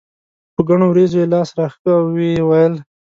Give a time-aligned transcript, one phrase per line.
[0.55, 2.73] په ګڼو وريځو یې لاس راښکه او یې وویل.